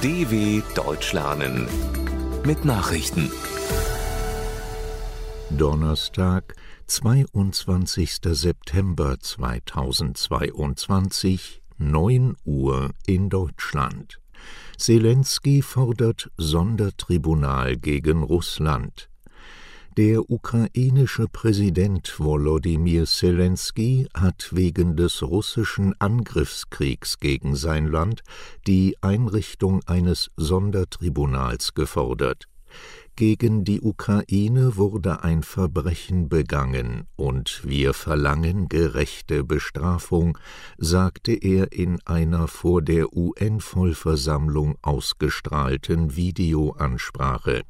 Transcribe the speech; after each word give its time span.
DW 0.00 0.62
Deutsch 0.76 1.12
lernen 1.12 1.66
mit 2.46 2.64
Nachrichten. 2.64 3.32
Donnerstag, 5.50 6.54
22. 6.86 8.20
September 8.22 9.18
2022, 9.18 11.62
9 11.78 12.36
Uhr 12.44 12.90
in 13.06 13.28
Deutschland. 13.28 14.20
Zelensky 14.76 15.62
fordert 15.62 16.30
Sondertribunal 16.36 17.76
gegen 17.76 18.22
Russland. 18.22 19.08
Der 19.98 20.30
ukrainische 20.30 21.26
Präsident 21.26 22.20
Volodymyr 22.20 23.04
Zelensky 23.04 24.06
hat 24.14 24.50
wegen 24.52 24.94
des 24.94 25.24
russischen 25.24 25.92
Angriffskriegs 25.98 27.18
gegen 27.18 27.56
sein 27.56 27.88
Land 27.88 28.22
die 28.68 28.96
Einrichtung 29.00 29.80
eines 29.86 30.30
Sondertribunals 30.36 31.74
gefordert. 31.74 32.44
Gegen 33.16 33.64
die 33.64 33.80
Ukraine 33.80 34.76
wurde 34.76 35.24
ein 35.24 35.42
Verbrechen 35.42 36.28
begangen, 36.28 37.08
und 37.16 37.62
wir 37.64 37.92
verlangen 37.92 38.68
gerechte 38.68 39.42
Bestrafung, 39.42 40.38
sagte 40.76 41.32
er 41.32 41.72
in 41.72 41.98
einer 42.04 42.46
vor 42.46 42.82
der 42.82 43.12
UN-Vollversammlung 43.16 44.76
ausgestrahlten 44.80 46.14
Videoansprache. 46.14 47.64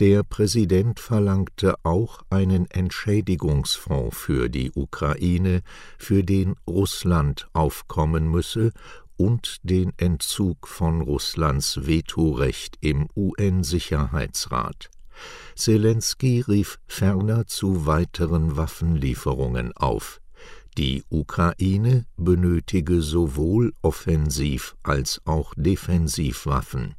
Der 0.00 0.22
Präsident 0.22 1.00
verlangte 1.00 1.74
auch 1.84 2.22
einen 2.30 2.70
Entschädigungsfonds 2.70 4.16
für 4.16 4.48
die 4.48 4.72
Ukraine, 4.74 5.62
für 5.98 6.24
den 6.24 6.54
Russland 6.66 7.48
aufkommen 7.52 8.28
müsse, 8.30 8.72
und 9.16 9.58
den 9.62 9.92
Entzug 9.98 10.66
von 10.66 11.00
Russlands 11.00 11.86
Vetorecht 11.86 12.76
im 12.80 13.08
UN-Sicherheitsrat. 13.14 14.90
Zelensky 15.54 16.40
rief 16.40 16.78
ferner 16.86 17.46
zu 17.46 17.86
weiteren 17.86 18.56
Waffenlieferungen 18.56 19.72
auf. 19.76 20.20
Die 20.78 21.04
Ukraine 21.10 22.06
benötige 22.16 23.02
sowohl 23.02 23.74
Offensiv- 23.82 24.74
als 24.82 25.20
auch 25.26 25.52
Defensivwaffen. 25.56 26.94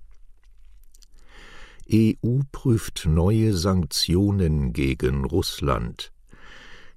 EU 1.91 2.39
prüft 2.51 3.05
neue 3.05 3.53
Sanktionen 3.53 4.73
gegen 4.73 5.25
Russland. 5.25 6.11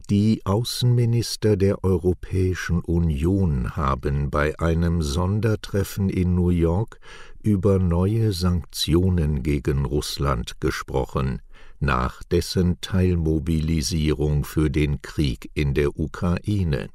Die 0.08 0.42
Außenminister 0.44 1.56
der 1.56 1.82
Europäischen 1.82 2.80
Union 2.80 3.74
haben 3.74 4.30
bei 4.30 4.56
einem 4.60 5.02
Sondertreffen 5.02 6.08
in 6.08 6.36
New 6.36 6.50
York 6.50 7.00
über 7.42 7.80
neue 7.80 8.32
Sanktionen 8.32 9.42
gegen 9.42 9.84
Russland 9.84 10.60
gesprochen, 10.60 11.42
nach 11.80 12.22
dessen 12.22 12.80
Teilmobilisierung 12.80 14.44
für 14.44 14.70
den 14.70 15.02
Krieg 15.02 15.50
in 15.54 15.74
der 15.74 15.98
Ukraine. 15.98 16.88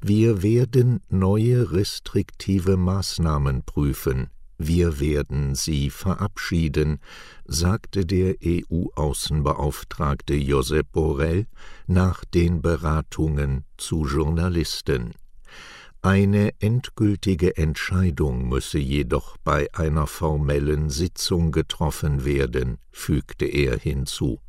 Wir 0.00 0.42
werden 0.42 1.00
neue 1.08 1.72
restriktive 1.72 2.76
Maßnahmen 2.76 3.64
prüfen, 3.64 4.30
wir 4.66 5.00
werden 5.00 5.54
sie 5.54 5.90
verabschieden, 5.90 6.98
sagte 7.44 8.06
der 8.06 8.36
EU-Außenbeauftragte 8.44 10.34
Josep 10.34 10.90
Borrell 10.92 11.46
nach 11.86 12.24
den 12.24 12.62
Beratungen 12.62 13.64
zu 13.76 14.06
Journalisten. 14.06 15.14
Eine 16.00 16.52
endgültige 16.60 17.56
Entscheidung 17.56 18.48
müsse 18.48 18.78
jedoch 18.78 19.36
bei 19.38 19.68
einer 19.72 20.06
formellen 20.08 20.90
Sitzung 20.90 21.52
getroffen 21.52 22.24
werden, 22.24 22.78
fügte 22.90 23.44
er 23.44 23.78
hinzu. 23.78 24.40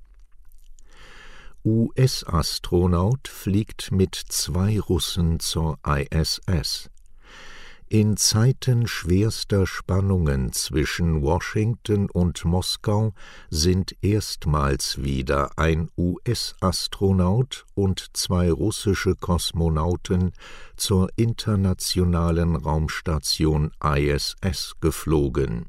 US-Astronaut 1.64 3.28
fliegt 3.28 3.92
mit 3.92 4.16
zwei 4.16 4.80
Russen 4.80 5.40
zur 5.40 5.80
ISS. 5.86 6.90
In 7.94 8.18
Zeiten 8.18 8.88
schwerster 8.88 9.68
Spannungen 9.68 10.52
zwischen 10.52 11.22
Washington 11.22 12.10
und 12.10 12.44
Moskau 12.44 13.14
sind 13.52 13.96
erstmals 14.02 15.04
wieder 15.04 15.52
ein 15.58 15.92
US-Astronaut 15.96 17.68
und 17.76 18.08
zwei 18.14 18.52
russische 18.52 19.14
Kosmonauten 19.14 20.32
zur 20.76 21.10
internationalen 21.18 22.56
Raumstation 22.56 23.70
ISS 23.80 24.74
geflogen. 24.82 25.68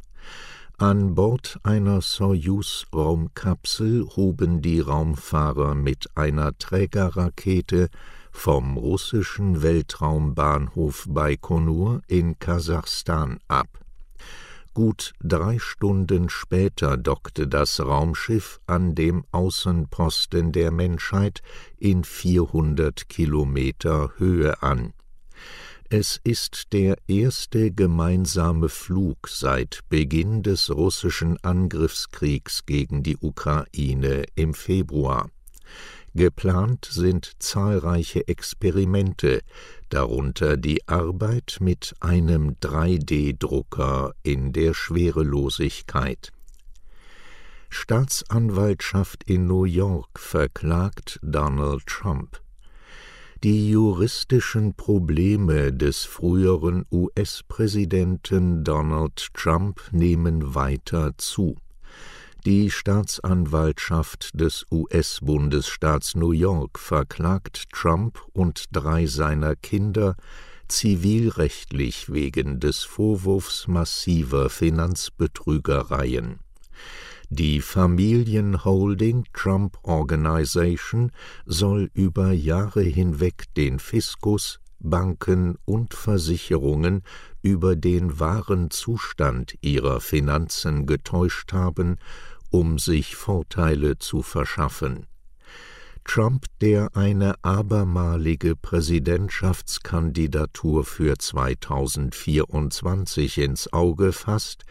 An 0.79 1.15
Bord 1.15 1.61
einer 1.63 2.01
Soyuz-Raumkapsel 2.01 4.03
hoben 4.17 4.63
die 4.63 4.81
Raumfahrer 4.81 5.75
mit 5.75 6.09
einer 6.17 6.57
Trägerrakete 6.57 7.91
vom 8.35 8.77
russischen 8.77 9.63
Weltraumbahnhof 9.63 11.07
Baikonur 11.09 12.03
in 12.09 12.39
Kasachstan 12.39 13.39
ab. 13.49 13.69
Gut 14.75 15.15
drei 15.23 15.59
Stunden 15.59 16.29
später 16.29 16.99
dockte 16.99 17.47
das 17.47 17.81
Raumschiff 17.81 18.61
an 18.67 18.95
dem 18.95 19.25
Außenposten 19.31 20.53
der 20.53 20.73
Menschheit 20.73 21.41
in 21.79 22.05
400 22.05 23.09
Kilometer 23.09 24.11
Höhe 24.19 24.63
an. 24.63 24.93
Es 25.89 26.21
ist 26.25 26.73
der 26.73 26.97
erste 27.07 27.71
gemeinsame 27.71 28.69
Flug 28.69 29.29
seit 29.29 29.81
Beginn 29.89 30.43
des 30.43 30.71
russischen 30.71 31.39
Angriffskriegs 31.43 32.67
gegen 32.67 33.05
die 33.05 33.17
Ukraine 33.17 34.25
im 34.35 34.55
Februar. 34.55 35.31
Geplant 36.17 36.89
sind 36.91 37.33
zahlreiche 37.41 38.29
Experimente, 38.29 39.41
darunter 39.89 40.57
die 40.57 40.87
Arbeit 40.87 41.59
mit 41.61 41.95
einem 41.99 42.53
3D-Drucker 42.61 44.15
in 44.23 44.53
der 44.53 44.75
Schwerelosigkeit. 44.75 46.31
Staatsanwaltschaft 47.69 49.25
in 49.25 49.49
New 49.49 49.65
York 49.65 50.21
verklagt 50.21 51.19
Donald 51.23 51.85
Trump. 51.87 52.41
Die 53.43 53.69
juristischen 53.69 54.75
Probleme 54.75 55.73
des 55.73 56.05
früheren 56.05 56.87
US-Präsidenten 56.93 58.63
Donald 58.63 59.31
Trump 59.35 59.81
nehmen 59.91 60.55
weiter 60.55 61.19
zu. 61.19 61.57
Die 62.47 62.71
Staatsanwaltschaft 62.71 64.39
des 64.39 64.67
US-Bundesstaats 64.71 66.15
New 66.15 66.33
York 66.33 66.79
verklagt 66.79 67.71
Trump 67.73 68.21
und 68.35 68.65
drei 68.71 69.07
seiner 69.07 69.57
Kinder 69.57 70.15
zivilrechtlich 70.69 72.13
wegen 72.13 72.61
des 72.61 72.83
Vorwurfs 72.83 73.67
massiver 73.67 74.51
Finanzbetrügereien. 74.51 76.41
Die 77.31 77.63
Familienholding 77.63 79.25
Trump 79.33 79.79
Organization 79.83 81.13
soll 81.47 81.89
über 81.95 82.33
Jahre 82.33 82.83
hinweg 82.83 83.45
den 83.57 83.79
Fiskus, 83.79 84.61
Banken 84.81 85.57
und 85.65 85.95
Versicherungen 85.95 87.05
über 87.41 87.75
den 87.75 88.21
wahren 88.21 88.71
Zustand 88.71 89.55
ihrer 89.63 90.01
Finanzen 90.01 90.85
getäuscht 90.85 91.55
haben 91.55 91.97
um 92.55 92.79
sich 92.79 93.17
Vorteile 93.17 93.99
zu 93.99 94.23
verschaffen. 94.23 95.09
Trump, 96.05 96.47
der 96.61 96.97
eine 96.97 97.35
abermalige 97.43 98.55
Präsidentschaftskandidatur 98.55 100.85
für 100.85 101.19
2024 101.19 103.39
ins 103.39 103.73
Auge 103.73 104.13
fasst, 104.13 104.63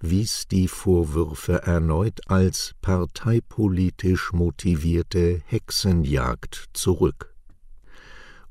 wies 0.00 0.48
die 0.48 0.68
Vorwürfe 0.68 1.62
erneut 1.62 2.20
als 2.26 2.74
parteipolitisch 2.82 4.34
motivierte 4.34 5.40
Hexenjagd 5.46 6.66
zurück. 6.74 7.34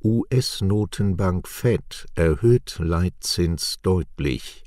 US-Notenbank 0.04 1.48
Fed 1.48 2.08
erhöht 2.16 2.78
Leitzins 2.80 3.76
deutlich. 3.84 4.64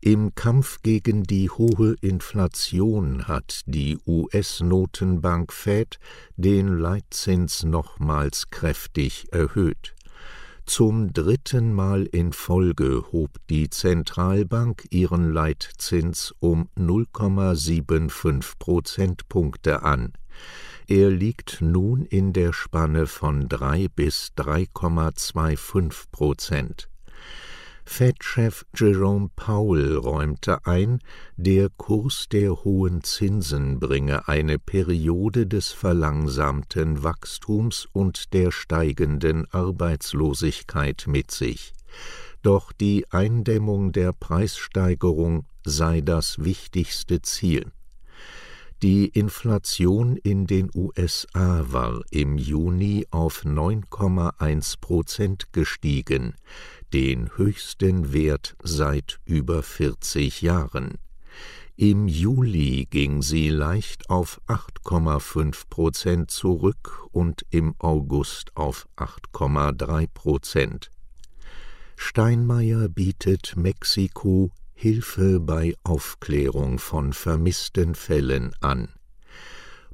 Im 0.00 0.32
Kampf 0.36 0.80
gegen 0.82 1.24
die 1.24 1.50
hohe 1.50 1.96
Inflation 2.00 3.26
hat 3.26 3.62
die 3.66 3.98
US-Notenbank 4.06 5.52
Fed 5.52 5.98
den 6.36 6.78
Leitzins 6.78 7.64
nochmals 7.64 8.50
kräftig 8.50 9.26
erhöht. 9.32 9.96
Zum 10.66 11.12
dritten 11.12 11.72
Mal 11.74 12.04
in 12.04 12.32
Folge 12.32 13.06
hob 13.10 13.30
die 13.50 13.70
Zentralbank 13.70 14.86
ihren 14.90 15.32
Leitzins 15.32 16.32
um 16.38 16.68
0,75 16.78 18.52
Prozentpunkte 18.60 19.82
an. 19.82 20.12
Er 20.86 21.10
liegt 21.10 21.60
nun 21.60 22.04
in 22.04 22.32
der 22.32 22.52
Spanne 22.52 23.08
von 23.08 23.48
3 23.48 23.88
bis 23.88 24.30
3,25 24.36 26.04
Prozent. 26.12 26.88
Fed-Chef 27.88 28.64
Jerome 28.76 29.30
Powell 29.34 29.96
räumte 29.96 30.66
ein, 30.66 31.00
der 31.36 31.68
Kurs 31.70 32.28
der 32.30 32.62
hohen 32.62 33.02
Zinsen 33.02 33.80
bringe 33.80 34.28
eine 34.28 34.58
Periode 34.58 35.46
des 35.46 35.72
verlangsamten 35.72 37.02
Wachstums 37.02 37.88
und 37.92 38.34
der 38.34 38.52
steigenden 38.52 39.50
Arbeitslosigkeit 39.52 41.06
mit 41.08 41.30
sich. 41.30 41.72
Doch 42.42 42.72
die 42.72 43.10
Eindämmung 43.10 43.90
der 43.90 44.12
Preissteigerung 44.12 45.46
sei 45.64 46.02
das 46.02 46.44
wichtigste 46.44 47.22
Ziel. 47.22 47.72
Die 48.82 49.06
Inflation 49.08 50.16
in 50.16 50.46
den 50.46 50.70
USA 50.72 51.64
war 51.66 52.00
im 52.12 52.38
Juni 52.38 53.08
auf 53.10 53.44
9,1 53.44 54.78
Prozent 54.80 55.52
gestiegen, 55.52 56.36
den 56.92 57.36
höchsten 57.36 58.12
Wert 58.12 58.56
seit 58.62 59.20
über 59.24 59.62
40 59.62 60.42
Jahren. 60.42 60.98
Im 61.76 62.08
Juli 62.08 62.88
ging 62.90 63.22
sie 63.22 63.50
leicht 63.50 64.10
auf 64.10 64.40
8,5 64.48 65.68
Prozent 65.70 66.30
zurück 66.30 67.06
und 67.12 67.46
im 67.50 67.74
August 67.78 68.56
auf 68.56 68.88
8,3 68.96 70.08
Prozent. 70.12 70.90
Steinmeier 71.96 72.88
bietet 72.88 73.56
Mexiko 73.56 74.50
Hilfe 74.74 75.40
bei 75.40 75.74
Aufklärung 75.82 76.78
von 76.78 77.12
vermissten 77.12 77.96
Fällen 77.96 78.52
an. 78.60 78.88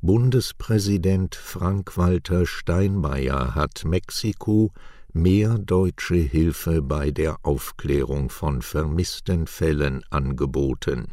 Bundespräsident 0.02 1.34
Frank-Walter 1.34 2.44
Steinmeier 2.44 3.54
hat 3.54 3.86
Mexiko 3.86 4.72
mehr 5.14 5.58
deutsche 5.58 6.16
Hilfe 6.16 6.82
bei 6.82 7.10
der 7.12 7.38
Aufklärung 7.44 8.30
von 8.30 8.62
vermissten 8.62 9.46
Fällen 9.46 10.02
angeboten. 10.10 11.12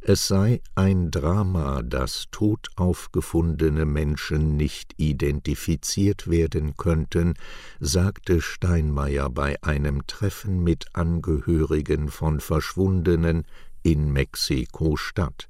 Es 0.00 0.26
sei 0.26 0.62
ein 0.74 1.10
Drama, 1.10 1.82
dass 1.82 2.26
tot 2.30 2.68
aufgefundene 2.76 3.84
Menschen 3.84 4.56
nicht 4.56 4.94
identifiziert 4.96 6.28
werden 6.28 6.74
könnten, 6.76 7.34
sagte 7.78 8.40
Steinmeier 8.40 9.28
bei 9.28 9.62
einem 9.62 10.06
Treffen 10.06 10.64
mit 10.64 10.86
Angehörigen 10.94 12.08
von 12.08 12.40
Verschwundenen 12.40 13.44
in 13.82 14.10
Mexiko-Stadt. 14.10 15.49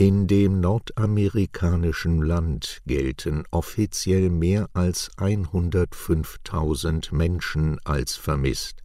In 0.00 0.28
dem 0.28 0.60
nordamerikanischen 0.60 2.22
Land 2.22 2.82
gelten 2.86 3.42
offiziell 3.50 4.30
mehr 4.30 4.70
als 4.72 5.10
105.000 5.16 7.12
Menschen 7.12 7.80
als 7.82 8.14
vermisst. 8.14 8.84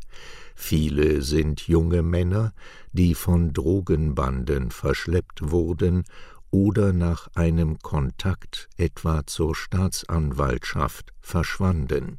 Viele 0.56 1.22
sind 1.22 1.68
junge 1.68 2.02
Männer, 2.02 2.52
die 2.94 3.14
von 3.14 3.54
Drogenbanden 3.54 4.72
verschleppt 4.72 5.52
wurden 5.52 6.04
oder 6.50 6.94
nach 6.94 7.28
einem 7.36 7.78
Kontakt 7.78 8.68
etwa 8.78 9.28
zur 9.28 9.54
Staatsanwaltschaft 9.54 11.14
verschwanden. 11.22 12.18